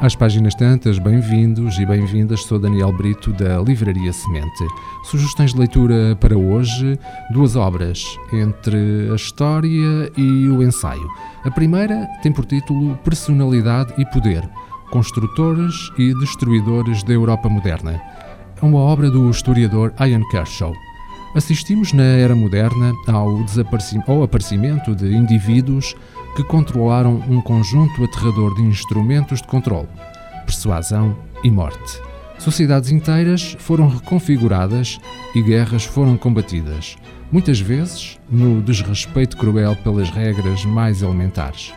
[0.00, 2.42] Às páginas tantas, bem-vindos e bem-vindas.
[2.42, 4.66] Sou Daniel Brito da Livraria Semente.
[5.04, 6.98] Sugestões de leitura para hoje:
[7.30, 11.08] duas obras, entre a história e o ensaio.
[11.44, 14.46] A primeira tem por título Personalidade e Poder:
[14.90, 18.00] Construtores e Destruidores da Europa Moderna.
[18.60, 20.72] É uma obra do historiador Ian Kershaw.
[21.34, 23.44] Assistimos na era moderna ao,
[24.06, 25.96] ao aparecimento de indivíduos
[26.34, 29.88] que controlaram um conjunto aterrador de instrumentos de controle,
[30.44, 32.00] persuasão e morte.
[32.38, 34.98] Sociedades inteiras foram reconfiguradas
[35.34, 36.96] e guerras foram combatidas,
[37.30, 41.72] muitas vezes no desrespeito cruel pelas regras mais elementares.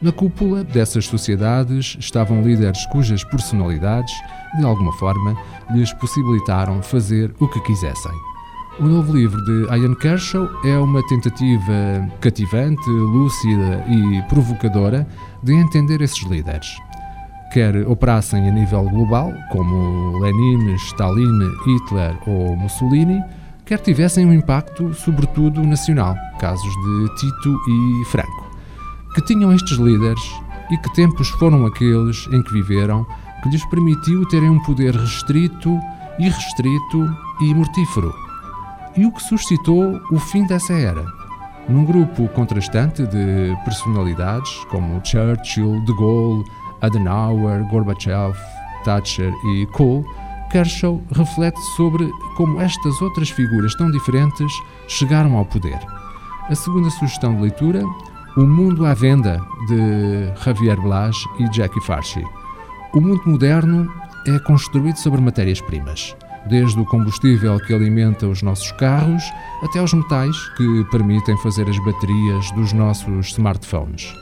[0.00, 4.12] Na cúpula dessas sociedades estavam líderes cujas personalidades,
[4.58, 5.36] de alguma forma,
[5.70, 8.35] lhes possibilitaram fazer o que quisessem.
[8.78, 11.72] O novo livro de Ian Kershaw é uma tentativa
[12.20, 15.08] cativante, lúcida e provocadora
[15.42, 16.76] de entender esses líderes.
[17.54, 23.24] Quer operassem a nível global, como Lenin, Stalin, Hitler ou Mussolini,
[23.64, 28.46] quer tivessem um impacto sobretudo nacional, casos de Tito e Franco.
[29.14, 30.20] Que tinham estes líderes
[30.70, 33.06] e que tempos foram aqueles em que viveram
[33.42, 35.80] que lhes permitiu terem um poder restrito,
[36.18, 37.08] irrestrito
[37.40, 38.25] e mortífero
[38.96, 41.04] e o que suscitou o fim dessa era.
[41.68, 46.44] Num grupo contrastante de personalidades como Churchill, De Gaulle,
[46.80, 48.36] Adenauer, Gorbachev,
[48.84, 50.04] Thatcher e Kohl,
[50.50, 54.52] Kershaw reflete sobre como estas outras figuras tão diferentes
[54.86, 55.78] chegaram ao poder.
[56.48, 57.82] A segunda sugestão de leitura,
[58.36, 62.22] O Mundo à Venda, de Javier Blas e Jackie Farshi.
[62.94, 63.92] O mundo moderno
[64.26, 66.14] é construído sobre matérias-primas
[66.48, 69.22] desde o combustível que alimenta os nossos carros
[69.62, 74.12] até aos metais que permitem fazer as baterias dos nossos smartphones.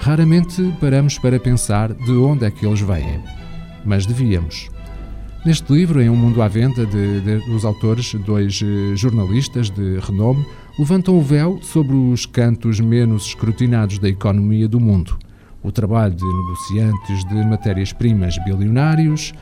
[0.00, 3.22] Raramente paramos para pensar de onde é que eles vêm,
[3.84, 4.70] mas devíamos.
[5.44, 9.98] Neste livro, em Um Mundo à Venda, de, de, dos autores, dois eh, jornalistas de
[9.98, 10.44] renome,
[10.78, 15.18] levantam o véu sobre os cantos menos escrutinados da economia do mundo.
[15.62, 19.32] O trabalho de negociantes de matérias-primas bilionários,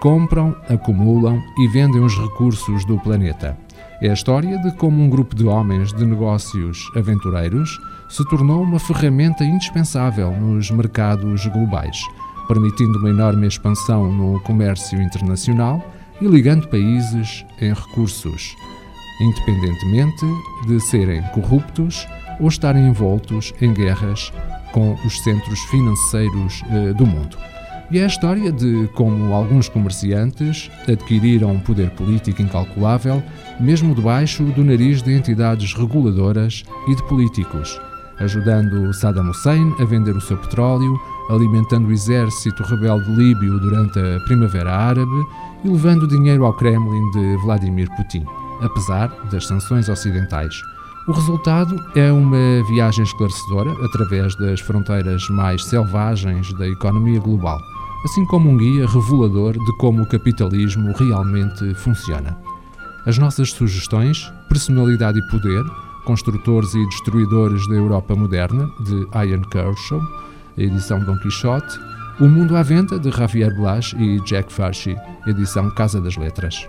[0.00, 3.56] compram, acumulam e vendem os recursos do planeta.
[4.00, 8.78] É a história de como um grupo de homens de negócios aventureiros se tornou uma
[8.78, 11.98] ferramenta indispensável nos mercados globais,
[12.46, 15.82] permitindo uma enorme expansão no comércio internacional
[16.20, 18.54] e ligando países em recursos,
[19.20, 20.26] independentemente
[20.66, 22.06] de serem corruptos
[22.38, 24.32] ou estarem envoltos em guerras
[24.72, 27.36] com os centros financeiros eh, do mundo.
[27.88, 33.22] E é a história de como alguns comerciantes adquiriram um poder político incalculável,
[33.60, 37.80] mesmo debaixo do nariz de entidades reguladoras e de políticos,
[38.18, 40.98] ajudando Saddam Hussein a vender o seu petróleo,
[41.30, 45.26] alimentando o exército rebelde líbio durante a Primavera Árabe
[45.64, 48.24] e levando dinheiro ao Kremlin de Vladimir Putin,
[48.62, 50.60] apesar das sanções ocidentais.
[51.06, 57.60] O resultado é uma viagem esclarecedora através das fronteiras mais selvagens da economia global
[58.06, 62.38] assim como um guia revelador de como o capitalismo realmente funciona.
[63.04, 65.64] As nossas sugestões, Personalidade e Poder,
[66.04, 70.00] Construtores e Destruidores da Europa Moderna, de Ian Kershaw,
[70.56, 71.80] edição Dom Quixote,
[72.20, 74.96] O Mundo à Venda, de Javier Blas e Jack Farshi,
[75.26, 76.68] edição Casa das Letras.